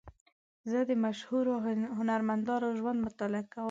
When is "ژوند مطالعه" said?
2.79-3.43